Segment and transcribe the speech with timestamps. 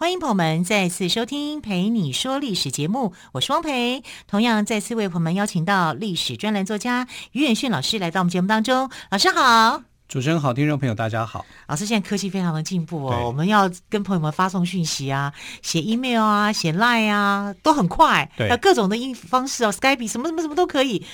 [0.00, 4.02] 欢迎朋友们再次收听《陪你说历史》节目，我是汪培。
[4.26, 8.90] 同样再次为朋友们邀请到历史专栏作家于远逊老师来到我们节目当中。
[9.10, 9.82] 老师好。
[10.08, 11.44] 主持人好，听众朋友大家好。
[11.66, 18.26] 老师现在科技非常的进步哦，我们要跟朋友们发送讯息啊，写 email 啊，写 line 啊，都很快。
[18.38, 21.04] 对，有各种的应方式哦，Skype 什么什么什么都可以。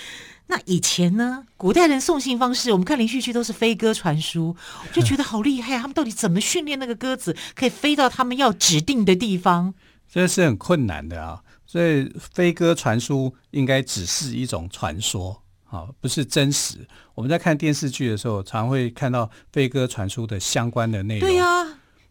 [0.49, 9.75] 那以前呢，古代人送信方式，我们看连续剧都是飞鸽传书，我就觉得好厉害，他们到底怎么训练那个鸽子可以飞到他们要指定的地方？
[10.09, 15.43] 这是很困难的啊，所以飞鸽传书应该只是一种传说。
[15.65, 16.87] 好，不是真实。
[17.17, 21.29] 我们在看电视剧的时候，常会看到飞鸽传书的相关的内容。
[21.29, 21.67] 对呀。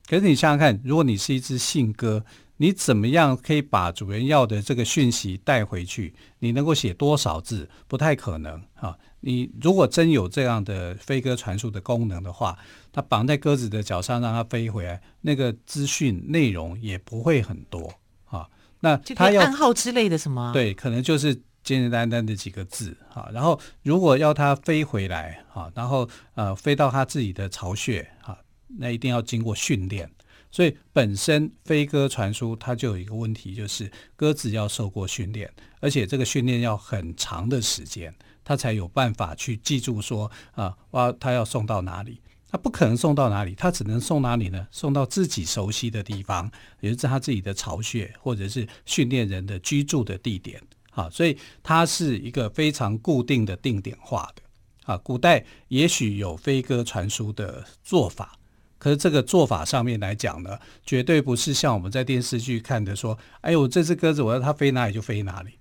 [0.08, 2.23] 可是你想想看，如果你是一只信鸽，
[2.58, 6.14] 你怎么样可以把主人要的这个讯息带回去？
[6.39, 7.70] 你能够写多少字？
[7.88, 8.98] 不太可能啊。
[9.20, 12.58] 你如果真有这样的飞鸽传书的功能的话，
[12.92, 17.94] 它绑在鸽子的脚上让它飞回来，那个资讯内容也不会很多
[18.26, 18.48] 啊。
[18.80, 20.52] 那它要暗号之类的什么？
[20.53, 21.42] 对，可能就是。
[21.66, 28.38] 简简单单的几个字啊，然后如果要它飞回来啊，然后呃飞到它自己的巢穴啊，
[28.78, 30.08] 那一定要经过训练。
[30.51, 42.21] 所以本身飞鸽传书它就有一个问题，就是鸽子要受过训练，而且这个训练要很长的时间，它才有办法去记住说啊，哇，它要送到哪里？
[42.47, 44.65] 它不可能送到哪里，它只能送哪里呢？
[44.71, 46.49] 送到自己熟悉的地方，
[46.80, 50.61] 也就是它自己的巢穴，或者是训练人的居住的地点。
[50.91, 54.41] 啊，所以它是一个非常固定的定点化的
[54.86, 54.97] 啊。
[54.99, 58.39] 古代也许有飞鸽传书的做法，
[58.85, 65.53] 可是这个做法上面来讲呢，绝对不是像我们在电视剧看的说，哎呦，这只鸽子我要它飞哪里就飞哪里。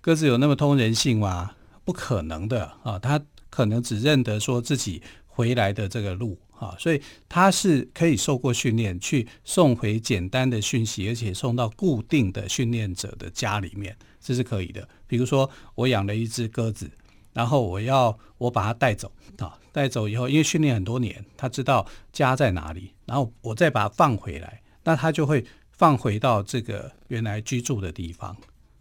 [0.00, 1.52] 鸽子有那么通人性吗？
[1.84, 13.96] 不可能的啊，它可能只认得说自己回来的这个路啊，所以它是可以受过训练去送回简单的讯息，而且送到固定的训练者的家里面。
[14.20, 14.88] 这是可以的。
[15.06, 16.90] 比如说，我养了一只鸽子，
[17.34, 28.34] 然后我要我把它带走啊，带走以后，因为训练很多年，它知道家在哪里，然后我再把它放回来，那它就会放回到这个原来居住的地方，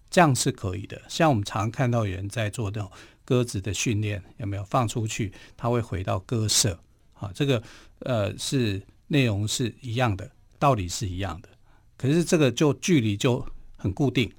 [0.09, 1.01] 这样是可以的。
[1.09, 2.89] 像我们常看到有人在做那种
[3.25, 6.79] 鸽子的训练，有没有放出去，它会回到鸽舍
[7.13, 7.31] 啊？
[7.33, 7.61] 这个
[7.99, 11.49] 呃是内容是一样的，道理是一样的，
[11.97, 13.43] 可是这个就距离就
[13.75, 14.31] 很固定。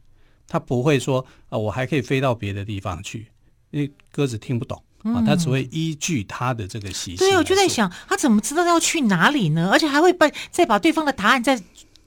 [0.47, 3.27] 他不会说啊、我还可以飞到别的地方去，
[3.75, 7.27] 因为鸽子听不懂啊，他只会依据他的这个习性。
[7.27, 9.69] 对，我就在想，他怎么知道要去哪里呢？
[9.73, 11.61] 而且还会把再把对方的答案再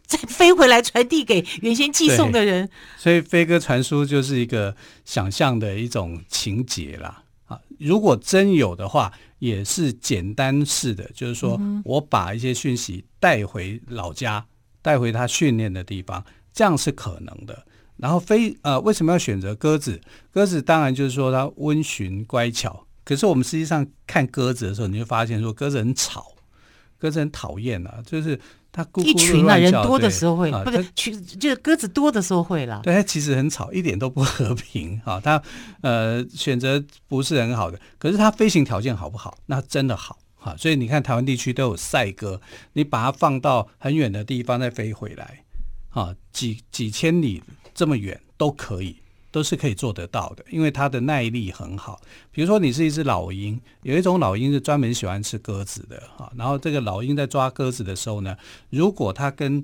[0.06, 2.70] 再飞回来传递给原先寄送的人。
[2.98, 4.74] 所以飞鸽传书就是一个
[5.04, 7.60] 想象的一种情节啦啊！
[7.78, 14.46] 如果真有的话，也是简单式的，就是说我把一些讯息带回老家，
[14.82, 17.66] 带回他训练的地方，这样是可能的。
[17.98, 20.00] 然后飞呃，为什么要选择鸽子？
[20.32, 22.86] 鸽子当然就是说它温驯乖巧。
[23.04, 26.34] 可是我们实际上看鸽子的时候，你会发现说鸽子很吵，
[26.98, 28.38] 鸽子很讨厌啊，就是
[28.70, 32.82] 它咕咕一群啊人多的时候会，不是群就是鸽子多的时候会啦。
[32.84, 35.22] 对，它其实很吵，一点都不和平 啊。
[35.24, 35.42] 它
[35.82, 39.38] 呃选择不是很好的，可是它飞行条件好不好？
[39.46, 40.54] 那真的好哈。
[40.58, 42.42] 所以你看台湾地区都有赛鸽，
[42.74, 45.46] 你把它放到很远的地方再飞回来，
[45.98, 47.42] 啊，几几千里。
[47.74, 48.96] 这么远都可以，
[49.30, 52.02] 都是可以做得到的，因为它的耐力很好。
[52.32, 56.34] 比如说，你是一只老鹰，有一种老鹰是专门喜欢吃鸽子的哈。
[56.36, 58.36] 然后这个老鹰在抓鸽子的时候呢，
[58.72, 59.64] 如果它跟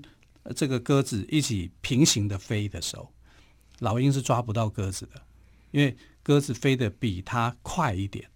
[0.55, 3.09] 这个鸽子一起平行的飞的时候，
[3.79, 5.19] 老鹰是抓不到鸽子的，
[5.71, 8.29] 因为鸽子飞得比它快一点，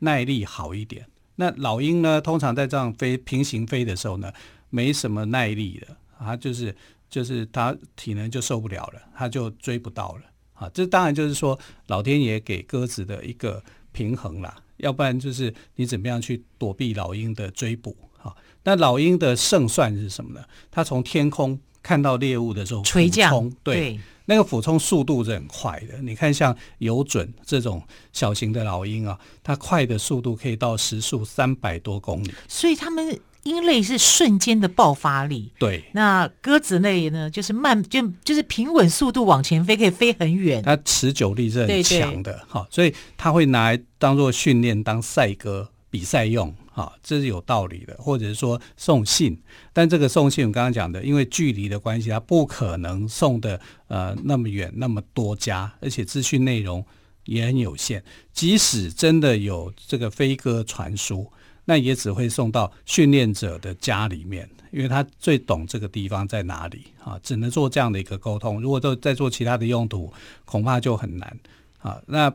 [0.00, 1.06] 耐力好一点。
[1.36, 4.30] 那老鹰呢，通常在这样飞平行飞的时候呢，
[4.68, 6.76] 没什么耐力的，它就是。
[7.08, 10.22] 就是他体能就受不了了，他就追不到了
[10.54, 10.68] 啊！
[10.74, 13.62] 这当然就是说老天爷给鸽子的一个
[13.92, 18.34] 平衡啦，要不然就是你怎么样去躲避老鹰的追捕啊？
[18.64, 20.44] 那老鹰的胜算是什么呢？
[20.70, 25.98] 它从天空看到猎物的时候，垂降，对，那个俯冲速度是很快的。
[26.02, 27.80] 你看像游准这种
[28.12, 33.20] 小型的老鹰啊，它快的速度可以到时速三百多公里，所以他们。
[33.44, 35.84] 鹰类是瞬间的爆发力，对。
[35.92, 40.62] 那鸽子类呢，就是慢，就就是平稳速度往前飞，可以飞很远。
[40.62, 47.94] 它持久力是很强的，哈，所以它会拿来当做训练，当赛鸽比赛用，哈，这是有道理的。
[47.98, 49.38] 或者是说送信，
[49.74, 56.82] 但这个送信我刚刚讲的，因为距离的关系，它不可能送的呃那么远那么多家，而且资讯内容
[57.26, 58.02] 也很有限。
[58.32, 61.30] 即使真的有这个飞鸽传书。
[61.64, 68.60] 那也只会送到训练者的家里面，因为他最懂这个地方在哪里啊，只能做这样的一个沟通。
[68.60, 70.12] 如果都在做其他的用途，
[70.44, 71.38] 恐怕就很难
[71.78, 72.00] 啊。
[72.06, 72.32] 那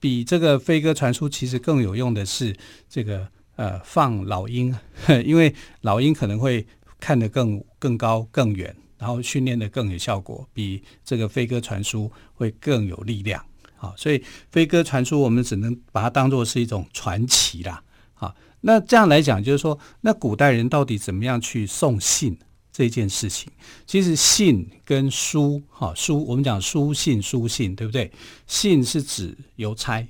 [0.00, 2.54] 比这个飞鸽传书其实更有用的是
[2.88, 4.74] 这个呃放老鹰，
[5.24, 6.66] 因为老鹰可能会
[6.98, 13.42] 看得更更高更远，然后训练得更有效果，比这个飞鸽传书会更有力量
[13.78, 13.94] 啊。
[13.96, 17.82] 所以飞鸽传书我们只能把它当做是一种传奇啦。
[18.14, 22.38] 好那这样来讲，就是说，那古代人到底怎么样去送信
[22.72, 23.48] 这件事情？
[23.86, 28.10] 其实信跟书，哈书，我们讲书信、书信，对不对？
[28.46, 30.06] 信是指邮差，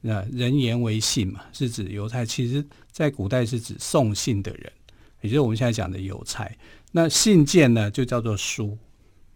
[0.00, 2.24] 那人言为信嘛，是指邮差。
[2.24, 4.72] 其实，在古代是指送信的人，
[5.20, 6.50] 也就是我们现在讲的邮差。
[6.92, 8.78] 那信件呢，就叫做书，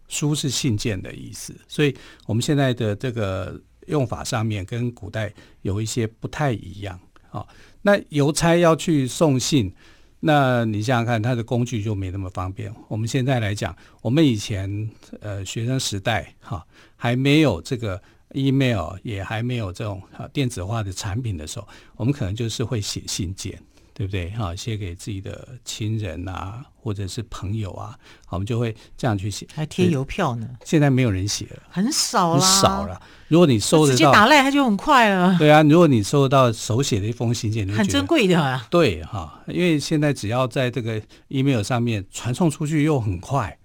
[0.07, 1.53] 书是信件的意思。
[1.67, 1.93] 所以，
[2.25, 5.33] 我们现在的这个用法上面跟古代
[5.63, 7.45] 有一些不太一样啊。
[7.87, 9.73] 那邮差要去送信，
[10.19, 12.69] 那你想想看，他的工具就没那么方便。
[12.89, 14.89] 我们现在来讲，我们以前
[15.21, 16.67] 呃学生时代哈，
[16.97, 18.01] 还没有这个
[18.33, 20.01] email，也还没有这种
[20.33, 23.57] 电子化的产品的时候，我们可能就是会写信件。
[23.97, 24.29] 对不对？
[24.29, 27.97] 哈，写给自己的亲人啊，或者是朋友啊，
[28.29, 30.47] 我们就会这样去写，还贴邮票呢。
[30.63, 33.01] 现在没有人写了，很少了，很少了。
[33.27, 35.35] 如果你收得到，直接打赖，它就很快了。
[35.39, 38.67] 对啊，如果你收得到手写的一封信件，很珍贵的啊。
[38.69, 43.57] 对哈，因为现在只要在这个 email 上面传送出去又很快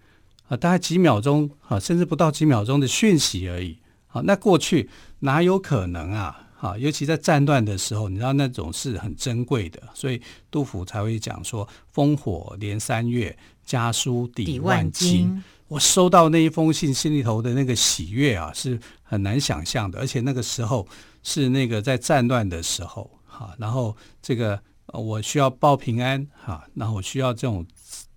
[0.49, 3.76] 啊，大概几秒钟啊，甚至不到几秒钟的讯息而已。
[4.06, 4.88] 好，那过去
[5.19, 6.49] 哪有可能啊？
[6.62, 13.37] 啊，尤其在战乱的时候，你知道那种是很珍贵的，所以杜甫才会讲说“烽火连三月，
[13.67, 15.43] 家书抵万金”。
[15.67, 19.99] 我收到那一封信，心里头的那个喜悦啊，是很难想象的。
[19.99, 20.87] 而且那个时候
[21.25, 27.67] 是那个在战乱的时候，哈，然后这个我需要报平安，哈，然后我需要这种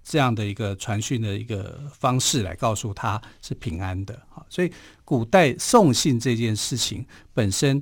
[0.04, 4.46] 这样的一个传讯的一个方式来告诉他是平安的，哈。
[4.52, 4.72] 所以
[5.04, 7.04] 古代送信这件事情
[7.34, 7.82] 本身。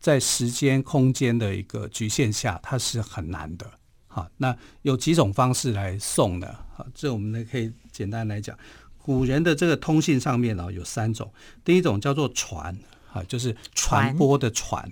[0.00, 3.70] 在时间、空间的一个局限下，它是很难的。
[4.08, 6.48] 好，那有几种方式来送呢？
[6.74, 8.58] 好，这我们呢可以简单来讲，
[8.98, 11.32] 古人的这个通信上面呢有三种。
[11.62, 12.76] 第一种叫做传，
[13.12, 14.90] 啊，就是传播的传。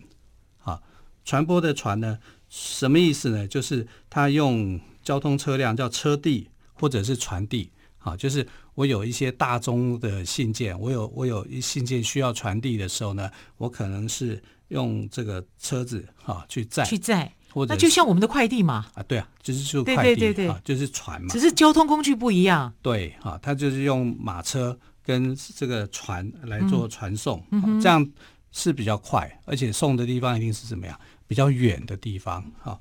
[0.59, 0.81] 啊，
[1.25, 2.19] 传播的传呢，
[2.49, 3.49] 什么意思呢？
[3.49, 7.73] 就是他用交通车辆叫车递，或者是传递。
[8.09, 14.43] 啊，就是我有一些大宗的信件，我有我有一信件需要传递的时候呢，我可能是。
[14.69, 22.71] 用这个车子哈去载去载，或者那就像我们的快递嘛啊，对啊，就是就快递对对对对，就是船嘛，只是交通工具不一样。
[22.83, 28.07] 对啊，它就是用马车跟这个船来做传送，嗯、这样
[28.53, 32.79] 是比较快，而且送的地方一定是怎么样比较远的地方哈。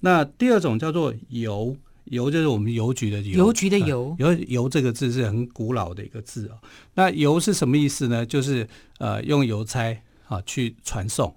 [0.00, 6.58] 那第二种叫做邮，邮就是我们邮局的邮，邮局的邮，邮邮这个字是很古老的一个字哦。
[6.94, 8.24] 那邮是什么意思呢？
[8.24, 8.68] 就是
[8.98, 10.02] 呃用邮差。
[10.28, 11.36] 啊，去传送。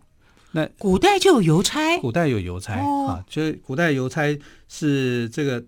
[0.53, 5.61] 那古代就有邮差，古代有邮差、哦、啊，就是古代邮差是这个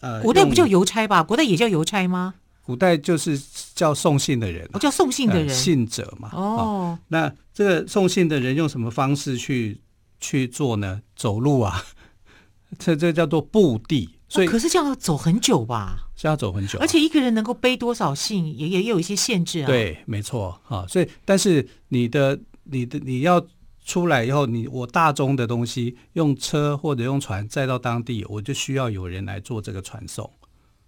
[0.00, 1.22] 呃，古代不叫邮差吧？
[1.22, 2.34] 古代也叫邮差吗？
[2.62, 3.40] 古代就是
[3.72, 6.30] 叫送信的人，我、哦、叫送信的人，呃、信者嘛。
[6.32, 9.80] 哦、啊，那这个送信的人用什么方式去
[10.18, 11.02] 去做呢？
[11.14, 11.84] 走路啊，
[12.80, 14.10] 这这叫做步地。
[14.32, 16.08] 所以、哦、可是这样要走很久吧？
[16.16, 19.66] 是要走很久、啊，而且一个人能够背多少信，也也有一些限制啊。
[19.66, 20.86] 对，没错啊。
[20.88, 22.38] 所以，但是你的。
[22.64, 23.44] 你的你要
[23.84, 30.32] 出来以后，你我大宗的东西用车或者用船载到当地，我就需要有人来做这个传送，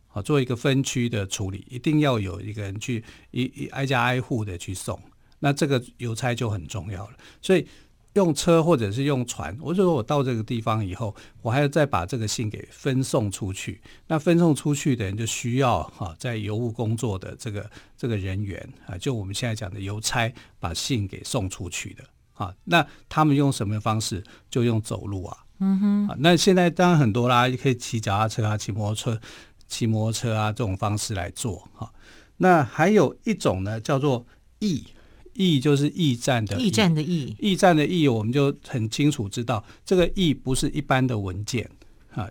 [0.07, 4.97] 好，做一个分区的处理，一定要有一个人去一一挨家挨户的去送，
[5.41, 7.15] 那这个邮差就很重要了。
[7.43, 7.67] 所以
[8.15, 13.81] 用车或者是用船，我就说我到这个地方以后，我还要再把这个信给分送出去。
[14.07, 22.05] 那分送出去的人就需要哈，在邮务工作的这个这个人员啊，就我们现在讲的邮差，把信给送出去的
[22.35, 22.55] 啊。
[22.65, 24.23] 那他们用什么方式？
[24.49, 25.39] 就用走路啊。
[25.59, 26.09] 嗯哼。
[26.09, 29.21] 啊，那现在当然很多啦，可以骑脚踏车啊，骑摩托车，
[29.67, 31.93] 骑摩托车啊这种方式来做哈。
[32.37, 34.25] 那还有一种呢，叫做
[34.61, 34.87] 驿。
[35.35, 41.71] 驿就是驿站的驿站的驿，驿站的驿，我们就很清楚知道，这个驿不是一般的文件
[42.11, 42.29] 啊。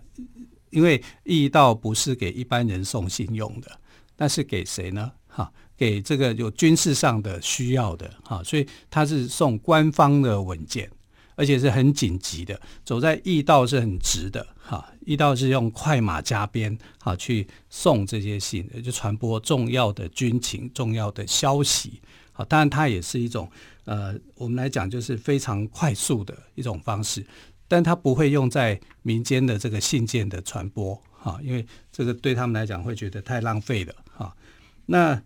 [0.70, 3.70] 因为驿道不是给一般人送信用的，
[4.16, 5.12] 那是给谁呢？
[5.28, 10.90] 哈，给这个有军事上的需要的哈，所以他是送官方的文件，
[11.36, 12.60] 而且是很紧急的。
[12.84, 22.00] 走在驿道是很直的哈，驿道是用快马加鞭哈去送这些信，就传播重要的军情、重要的消息。
[22.34, 23.50] 好，当然它也是一种
[23.86, 27.24] 呃，我们来讲就是非常快速的一种方式。
[27.66, 34.36] 但它不会用在民间的这个信件的传播，哈，因为这个对他们来讲会觉得太浪费了，哈。
[34.84, 35.20] 那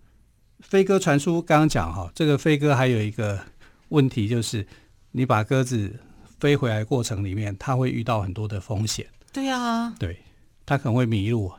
[0.60, 3.40] 飞鸽传书刚刚讲哈，这个飞鸽还有一个
[3.88, 4.64] 问题就是，
[5.10, 5.98] 你把鸽子
[6.38, 9.04] 飞回来过程里面，它会遇到很多的风险。
[9.32, 10.22] 对啊，对，
[10.64, 11.52] 它可能会迷路，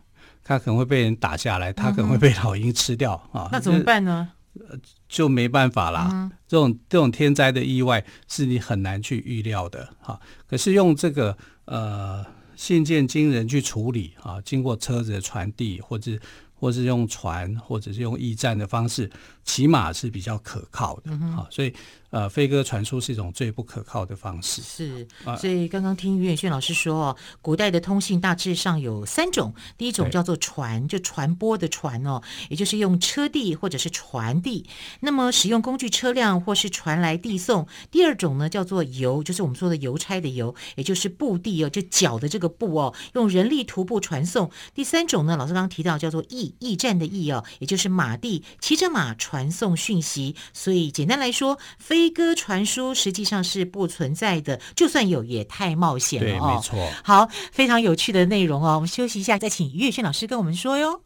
[0.45, 3.43] 它可能会被人打下来，它可能会被老鹰吃掉啊。
[3.43, 4.31] 嗯、那怎么办呢？
[4.67, 6.09] 呃，就没办法啦。
[6.11, 10.19] 嗯、这种这种天灾的意外是你很难去预料的哈。
[10.47, 12.25] 可是用这个呃
[12.55, 16.11] 信件经人去处理啊，经过车子的传递，或者
[16.53, 19.09] 或是用船，或者是用驿站的方式，
[19.49, 21.03] 起码是比较可靠的。
[21.05, 21.47] 嗯、啊。
[21.49, 21.73] 所以。
[22.11, 24.63] 呃，飞鸽传书是一种最不可靠的方式。
[24.63, 34.67] 是，所以刚刚听于远炫老师说哦，古代的通信大致上有三种，第一种叫做传，就传播的传哦，也就是用车递或者是传递，
[35.01, 37.67] 那么使用工具车辆或是传来递送。
[37.91, 44.49] 第二种呢叫做邮，就是我们说的邮差的邮，也就是布递哦，就脚的这个布哦，用人力徒步传送。
[44.73, 50.35] 第三种呢，老师刚刚提到叫做驿，驿站的驿哦，也就是马递，骑着马传送讯息。
[50.53, 56.39] 所以简单来说，飞飞鸽传书实际上是不存在的，就算有也太冒险了哦。
[56.39, 56.91] 对，没错。
[57.03, 58.75] 好，非常有趣的内容哦。
[58.75, 61.01] 我们休息一下，再请于远炫老师跟我们说哟。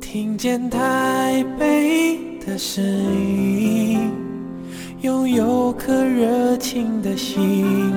[0.00, 4.10] 听见台北的声音，
[5.02, 7.94] 拥有颗热情的心。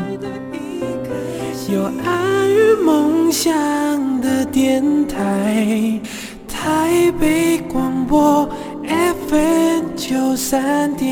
[1.69, 3.51] 有爱与梦想
[4.21, 5.99] 的电台，
[6.47, 8.49] 台北广播
[9.27, 11.09] FM 九三点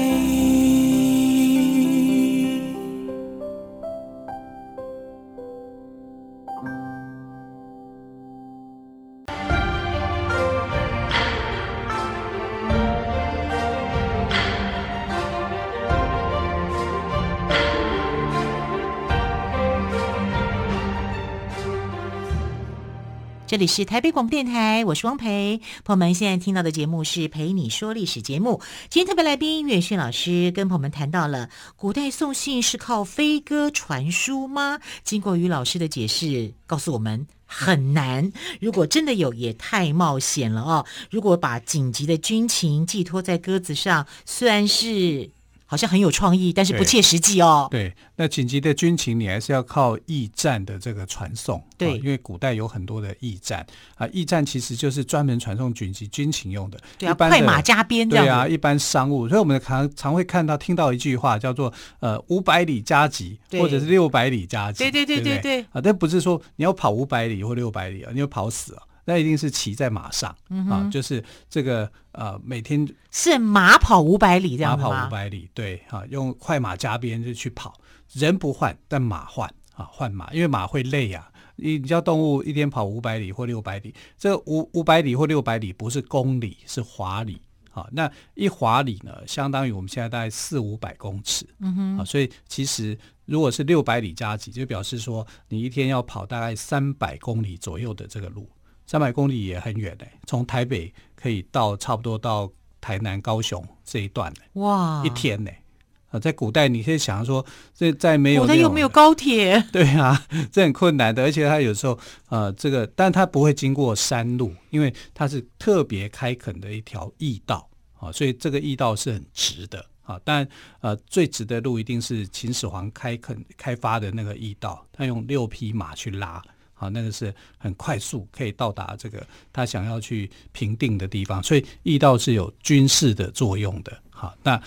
[23.50, 25.60] 这里是台北广播电台，我是汪培。
[25.84, 28.62] 朋友们，现在听到的节目是《陪你说历史》节目。
[28.92, 34.80] 今天特别来宾于远炫老师跟朋友们谈到了古代送信是靠飞鸽传书吗？
[35.04, 38.32] 经过于老师的解释，告诉我们很难。
[38.62, 40.86] 如果真的有，也太冒险了哦。
[41.10, 45.32] 如果把紧急的军情寄托在鸽子上，虽然是。
[45.70, 47.68] 好像很有创意，但是不切实际哦。
[47.70, 51.64] 对，那紧急的军情，你还是要靠驿站的这个传送。
[51.78, 53.64] 对、啊，因为古代有很多的驿站
[53.96, 56.80] 啊，驿站其实就是专门传送紧急军情用的。
[56.98, 58.26] 对啊，一般快马加鞭这样。
[58.26, 61.72] 对啊，一般商务，所以我们常常会看到、听到一句话，叫做
[62.02, 64.80] “呃，五百里加急”或者是“六百里加急”。
[64.90, 65.62] 对对对对对，对。
[65.72, 68.82] 啊，但不是说你要跑五百里或六百里啊，你要跑死啊。
[69.10, 74.88] 那一定是骑在马上、嗯、啊，就是这个呃，每天是马跑五百里这样吗？
[74.88, 77.74] 马跑五百里，对啊，用快马加鞭就去跑，
[78.14, 81.34] 人不换，但马换啊，换马，因为马会累呀、啊。
[81.56, 87.88] 你你叫动物一天跑五百里或六百里，这五五百里或六百里不是公里，是华里啊。
[87.92, 98.48] 那一华里呢，相当于我们现在大概四五百公尺，嗯哼，啊，所以其实如果是六百里加急，就表示说你一天要跑大概三百公里左右的这个路。
[98.90, 105.62] 三百公里也很远嘞、欸，从台北可以到差不多到台南、高雄这一段、欸、哇，一天呢、欸？
[106.10, 111.22] 啊，在古代你可以想说，这在没有，古代又没有高铁， 对啊，这很困难的。
[111.22, 117.70] 而且它有时候，呃，这个，但它不会经过山路，因为它是特别开垦的一条驿道
[118.00, 120.20] 啊，所以这个驿道是很直的啊。
[120.24, 120.50] 但
[120.82, 126.42] 呃，最直的路一定是秦始皇开垦开发的那个驿道，他用六匹马去拉。
[126.80, 129.22] 好，那个是很快速可以到达这个
[129.52, 133.92] 他想要去平定的地方，所以驿道是有军事的作用的。
[134.10, 134.62] 好，那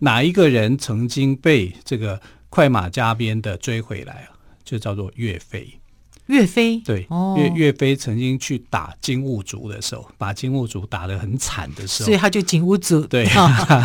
[0.00, 4.36] 哪一个人曾经被这个快马加鞭的追回来啊？
[4.62, 5.66] 就叫做岳飞。
[6.26, 13.06] 岳飞对，哦、岳岳飞曾经去打金兀术的时候，把金兀术打得很惨的时候，所以他就金兀术。
[13.06, 13.24] 对，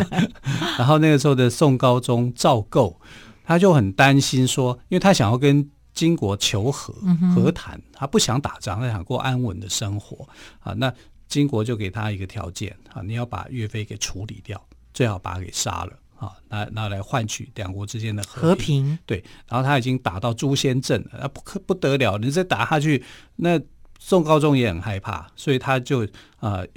[0.78, 3.00] 然后那个时候的宋高宗赵构，
[3.46, 5.70] 他就很担心说，因为他想要跟。
[6.00, 6.94] 金国求和
[7.36, 10.26] 和谈，他不想打仗，他想过安稳的生活
[10.62, 10.72] 啊。
[10.72, 10.94] 那
[11.28, 18.82] 金国就给他一个条件啊，你要把岳飞给处理掉，最好把他给杀了啊，拿拿来换取两国之间的和平。
[18.82, 23.04] 和平对，然后他已经打到诛仙阵了，那不可不得了，你再打下去，
[23.36, 23.60] 那
[24.00, 26.06] 宋高宗也很害怕，所以他就
[26.38, 26.68] 啊、呃、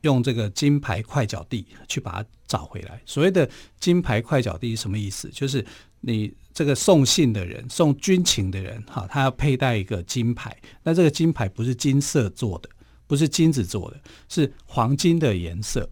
[0.00, 3.02] 用这个金牌快脚地去把他找回来。
[3.04, 3.46] 所谓的
[3.78, 5.28] 金牌快脚地是什么意思？
[5.28, 5.62] 就是
[6.00, 12.68] 你这个送信的人、送军情的人，哈，他要佩戴一个金牌，那这个金牌不是金色做的。
[13.06, 15.90] 不是金子做的，是黄金的颜色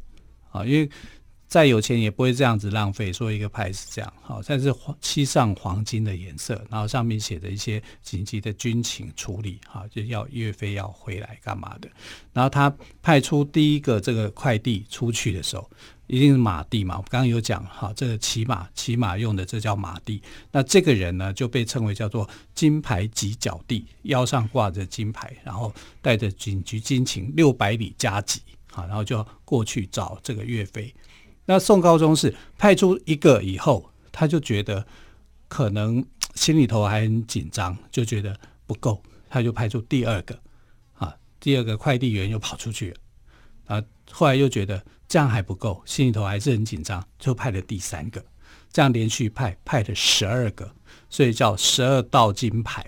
[0.53, 0.65] 啊！
[0.65, 0.89] 因为
[1.49, 11.91] 再有钱也不会这样子浪费，说一个牌子这样好，但是黄漆上黄金的颜色，然后上面写着一些紧急的军情处理哈，就要岳飞要回来干嘛的。
[12.33, 12.73] 然后他
[13.03, 15.69] 派出第一个这个快递出去的时候。
[16.09, 16.97] 一定是马地嘛？
[16.97, 20.23] 我刚刚有讲哈，这个骑马骑马用的这叫马地。
[20.51, 25.73] 那这个人呢，就被称为叫做金牌及脚地，腰上挂着金牌，然后
[26.03, 28.41] 带着警局军情六百里加急
[28.73, 30.93] 啊，然后就过去找这个岳飞。
[31.45, 34.87] 那宋高宗是派出一个以后，他就觉得
[35.47, 38.35] 可能 心里头还很紧张，就觉得
[38.67, 40.39] 不够，他就派出第二个
[40.95, 42.97] 啊，第二个快递员又跑出去了
[43.67, 44.83] 啊，后来又觉得。
[45.09, 48.23] 这样还不够，心里头还是很紧张，就派了第三个，
[48.71, 50.71] 这样连续派派了十二个，
[51.09, 52.85] 所以叫十二道金牌，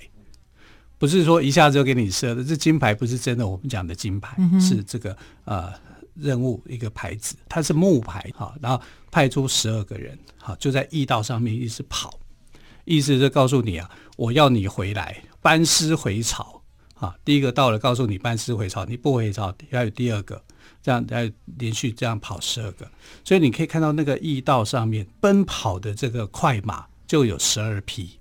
[0.99, 5.73] 不是说一下子就给你设的，这金牌不是真的，我们讲的金牌、嗯、是这个呃
[6.13, 8.79] 任务一个牌子，它是木牌哈，然后
[9.11, 12.21] 派出十二个人，好就在驿道上面一直跑，
[12.85, 16.61] 意思是告诉你啊，我要你回来班师回朝
[16.97, 20.45] 啊，第一个到了，告诉你班师回朝，你不回朝，要有第二个。
[20.83, 22.91] 这样来连续这样跑十二个，
[23.25, 28.19] 所以你可以看到那个驿道上面奔跑的这个快马就有十二匹，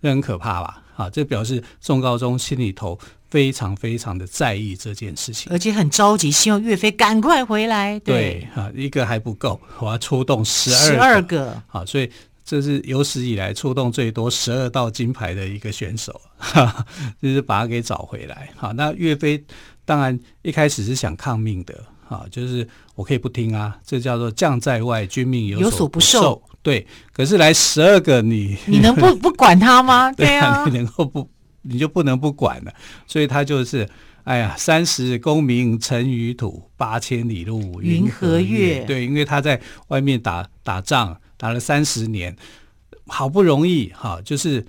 [0.00, 0.82] 这很可怕吧？
[0.96, 7.98] 啊，这表示宋高宗心里头非常非常的在意这件事情，而且很着急，希望岳飞赶快回来。
[8.00, 11.60] 对，对啊，一个还不够，我要出动十二十二个。
[11.68, 12.08] 啊，所以
[12.44, 16.86] 这是有史以来出动最多十二道金牌的一个选手，哈哈，
[17.20, 18.52] 就是把他给找回来。
[18.56, 19.42] 好，那岳飞。
[19.90, 21.74] 当然，一开始是想抗命的，
[22.08, 26.20] 啊，就是我可以不听啊，这叫做将在外，军命有所不受。
[26.20, 30.12] 不受对，可是来十二个你，你能不 不管他吗？
[30.14, 31.28] 对啊，你能够不，
[31.62, 32.72] 你就不能不管了。
[33.04, 33.88] 所以他就是，
[34.22, 38.84] 哎呀，三十功名尘与土，八千里路云和月。
[38.84, 42.36] 对，因为他在外面打打仗，打了三十年，
[43.08, 44.64] 好不容易哈，就是。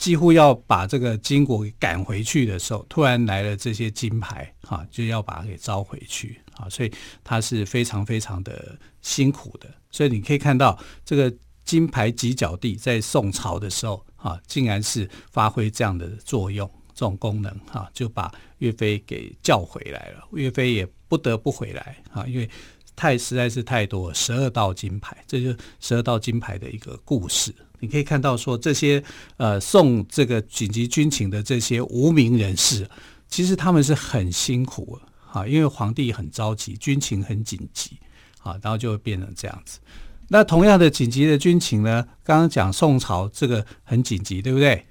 [0.00, 6.90] 几乎要把这个金国给赶回去的时候，突然来了这些金牌，哈，就要把它给招回去，啊，所以
[7.22, 9.68] 他是非常非常的辛苦的。
[9.90, 11.30] 所以你可以看到，这个
[11.66, 20.26] 金牌及脚地在宋朝的时候，啊，竟然是发挥这样的作用，这种功能，哈，就把岳飞给叫回来了。
[20.32, 22.48] 岳飞也不得不回来，啊，因为
[22.96, 27.54] 太实在是太多，十二道金牌，这就十二道金牌的一个故事。
[27.80, 29.02] 你可以看到，说这些
[29.36, 32.88] 呃送这个紧急军情的这些无名人士，
[33.28, 34.98] 其实他们是很辛苦
[35.32, 37.98] 啊，因为皇帝很着急，军情很紧急
[38.42, 39.80] 啊，然后就会变成这样子。
[40.28, 44.86] 那同样的紧急的军情呢，刚刚讲宋朝这个很紧急，对不对？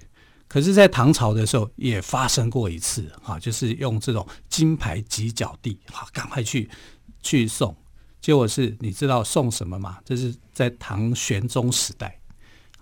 [0.49, 6.67] 可是，在唐朝的时候也发生过一次啊，就是用这种金牌挤脚地，好，赶快去
[7.21, 7.73] 去送。
[8.19, 9.99] 结果是，你知道送什么吗？
[10.03, 12.18] 这是在唐玄宗时代。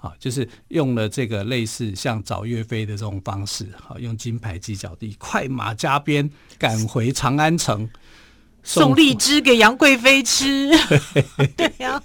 [0.08, 7.90] 好，就是用了这个类似像找岳飞的这种方式，好，用金牌及脚地，快马加鞭赶回长安城，
[8.64, 10.70] 送荔枝给杨贵妃吃。
[11.58, 12.02] 对呀，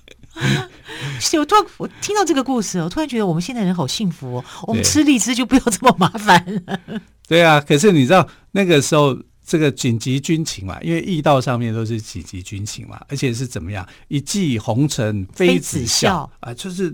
[1.20, 6.80] 是我突然我听到这个故事，我突然觉得我们现在人好幸福哦，我们吃荔枝就不要这么麻烦了。
[7.28, 13.86] 对啊，可是你知道那个时候这个紧急军情嘛，因为驿道上面都是紧急军情嘛，而且是怎么样？
[14.08, 16.92] 一骑红尘妃子笑啊，就是。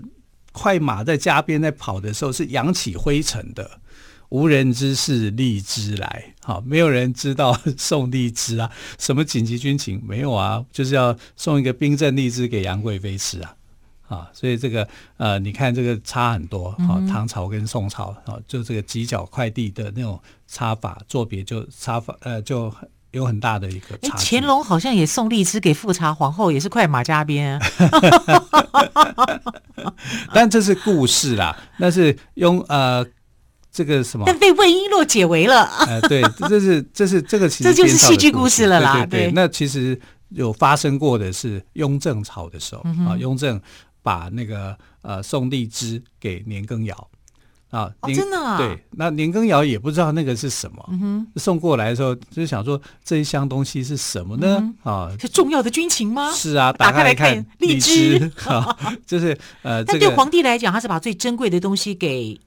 [0.59, 3.79] 快马在加鞭在跑的时候是扬起灰尘的，
[4.27, 6.35] 无人知是荔枝来。
[6.43, 10.65] 好，没有人知道送荔枝啊，什么紧急军情没有啊？
[10.69, 13.55] 就是要送一个冰镇荔枝给杨贵妃吃啊，
[14.09, 16.71] 啊，所以这个呃，你看这个差很多。
[16.89, 22.69] 啊，唐朝跟宋朝啊，就这个急脚快递的那种差法作别就差法呃就。
[23.11, 23.97] 有很大的一个。
[24.17, 27.59] 乾隆好像也送荔枝给富察皇后，也是快马加鞭。
[30.33, 33.05] 但这是故事啦，那是用呃
[33.71, 34.23] 这个什么？
[34.25, 35.63] 但被魏璎珞解围了。
[35.87, 38.93] 呃，对，这是这是这个其实这就是戏剧故事了啦。
[38.93, 43.59] 对，对，对，对，那其实有发生过的是雍正朝的时候、嗯、啊，雍正
[44.01, 47.08] 把那个呃送荔枝给年羹尧。
[47.69, 54.57] 啊，哦，真的啊，对，那年羹尧也不知道那个是什么，送过来的时候就是想说这一箱东西是什么呢？
[54.59, 56.31] 嗯啊，是重要的军情吗？
[56.31, 58.31] 是啊，打开来看看荔枝。
[58.45, 62.39] 啊， 就是呃，但对皇帝来讲，他是把最珍贵的东西给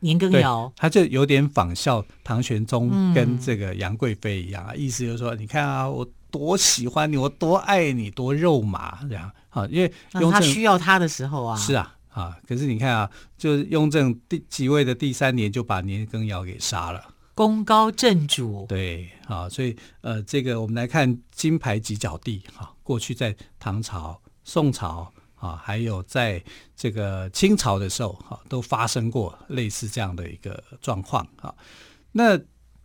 [0.00, 26.42] 年羹尧，，他就有点仿效唐玄宗嗯跟这个杨贵妃一样啊，意思就是说，你看啊，我多喜欢你，我多爱你，多肉麻这样啊，因为那他雍正需要他的时候啊，是啊啊，可是你看啊，就是雍正第即位的第三年就把年羹尧给杀了，功高震主，对啊，所以呃，这个我们来看金牌几角地啊，过去在唐朝、宋朝啊，还有在
[26.76, 31.54] 这个清朝的时候哈、啊，都发生过类似这样的一个状况啊。
[32.12, 32.38] 那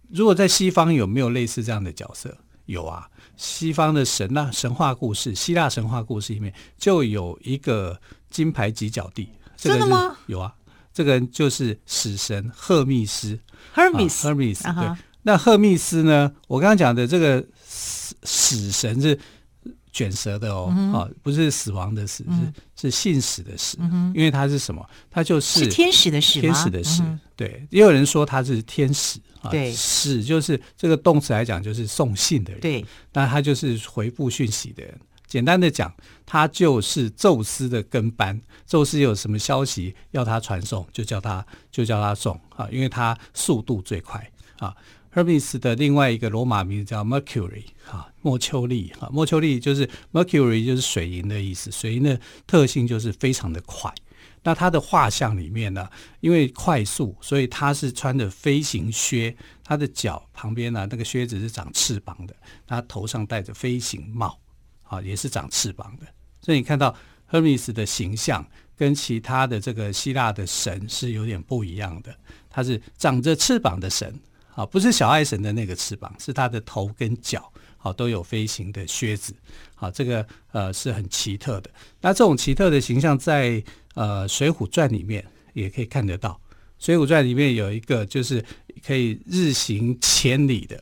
[0.10, 2.38] 如果在西方有没有类似这样的角色？
[2.66, 8.00] 有啊，西方的神呐、神话故事，希腊神话故事里面就有一个
[8.30, 10.18] 金牌几角地，这个、真的吗？
[10.28, 10.54] 有啊，
[10.94, 13.40] 这个人就是死神赫密斯
[13.74, 14.68] Hermes，赫密斯。
[14.68, 16.32] 啊哈对，那赫密斯呢？
[16.48, 19.20] 我刚刚讲的这个死死神是
[19.92, 24.88] 卷舌的哦，嗯啊，不是死亡的死，嗯是是信使的使，嗯因为他是什么？
[25.10, 26.42] 他就是是天使的使？
[26.42, 29.50] 天使的使，嗯对，也有人说他是天使啊。
[29.50, 35.00] 对使就是这个动词来讲，就是送信的人。，对，那他就是回复讯息的人。
[35.28, 35.94] 简单的讲，
[36.26, 38.40] 他就是宙斯的跟班。
[38.66, 44.76] 宙斯有什么消息要他传送，就叫他就叫他送啊，因为他速度最快啊。
[45.14, 53.94] Hermes 的另外一个罗马名字叫 Mercury 啊，莫丘利啊，莫丘利就是 Mercury 就是水银的意思，水银的特性就是非常的快。
[54.46, 62.36] 那他的画像里面呢，因为快速，所以他是穿着飞行靴，他的脚旁边呢，那个靴子是长翅膀的，
[62.68, 64.40] 他头上戴着飞行帽，
[64.84, 66.06] 啊，也是长翅膀的。
[66.42, 66.96] 所以你看到
[67.28, 72.16] Hermes 的形象跟其他的这个希腊的神是有点不一样的，
[72.48, 74.18] 他是长着翅膀的神。
[74.54, 79.36] 啊，不是小爱神的那个翅膀，是他的头跟脚，好都有飞行的靴子，
[79.74, 81.70] 好这个呃是很奇特的。
[82.00, 83.62] 那这种奇特的形象在
[83.96, 86.30] 呃《水浒传》里面也可以看得到，
[86.78, 88.46] 《水浒传》里面有一个就是
[88.86, 90.80] 可以日行千里的。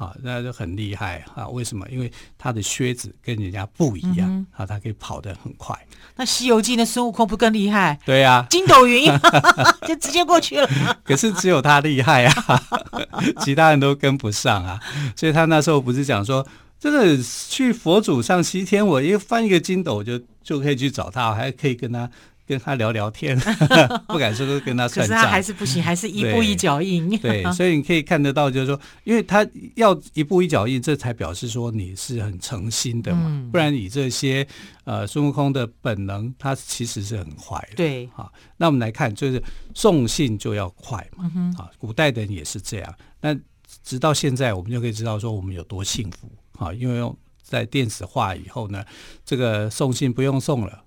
[0.00, 1.46] 啊，那就很厉害啊！
[1.48, 1.86] 为什么？
[1.90, 5.78] 因为他的靴子跟人家不一样，嗯、啊，他可以跑得很快。
[6.16, 8.00] 那《西游记》的孙悟空不更厉害？
[8.06, 9.04] 对呀、啊，筋斗云
[9.86, 10.66] 就直接过去了。
[11.04, 12.62] 可是只有他厉害啊，
[13.44, 14.80] 其他人都跟不上啊。
[15.14, 16.46] 所以他那时候不是讲说，
[16.78, 22.10] 真的去佛祖上西天，我一翻一个筋斗就就可以去找他，还可以跟他。
[22.50, 23.38] 跟他聊聊天，
[24.08, 27.08] 不敢说跟他 算账，可是他还是不行，还是一步一脚印。
[27.10, 33.22] 对，对， 所以你可以看得到，就是说，因为他要一步一脚印，这才表示说你是很诚心的嘛。
[33.26, 34.44] 嗯、不然你这些
[34.82, 37.76] 呃孙悟空的本能，他其实是很坏的。
[37.76, 39.40] 对，好，那我们来看，就是
[39.72, 41.24] 送信就要快嘛。
[41.24, 42.94] 啊、嗯，古代的人也是这样。
[43.20, 43.32] 那
[43.84, 48.84] 直到现在，我们就可以知道说我们有多幸福啊，因为用在电子化以后呢，
[49.24, 50.82] 这个送信不用送了。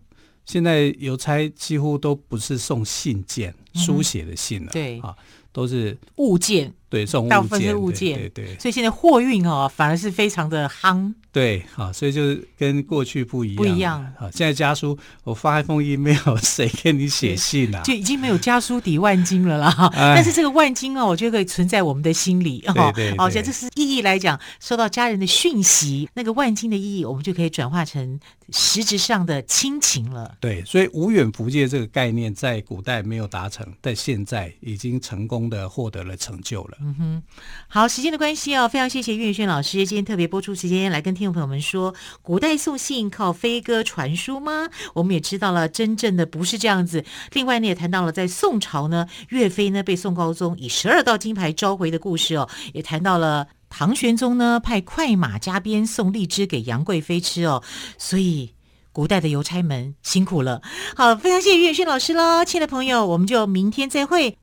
[0.45, 4.99] 现在邮差几乎都不是送信件、书写的信了，嗯、对。
[4.99, 5.15] 啊，
[5.51, 8.59] 都是物件，对，送物件，大部分是物件，对对，对。
[8.59, 14.29] 所以现在货运哦，反而是非常的夯，对，啊，所以就是跟过去不一样，不一样啊。
[14.31, 17.81] 现在家书，我发一封 email， 谁给你写信啊？
[17.81, 19.73] 就已经没有家书抵万金了啦。
[19.97, 23.17] 但是这个万金哦，我觉得可以存在我们的心里，对对，对。
[23.17, 28.19] 好，像这是意义来讲，收到家人的讯息，那个万金的意义，我们就可以转化成
[28.51, 30.35] 实质上的亲情了。
[30.39, 36.77] 对，所以无远弗届这个概念在古代没有达成，但现在已经成功的获得了成就了。
[36.85, 37.23] 嗯哼，
[37.69, 44.67] 好，时间的关系哦，非常谢谢岳宇轩老师今天特别播出时间来跟听众朋友们说，古代送信靠飞鸽传书吗？
[44.93, 47.05] 我们也知道了，真正的不是这样子。
[47.31, 57.63] 另外呢，也谈到了在宋朝呢，岳飞呢被宋高宗以十二道金牌召回的故事哦，也谈到了唐玄宗呢派快马加鞭送荔枝给杨贵妃吃哦，
[57.97, 58.53] 所以。
[58.95, 60.61] 古代的邮差们辛苦了，
[60.95, 64.37] 好，非常谢谢岳轩老师喽，亲爱的朋友，我们就明天再会。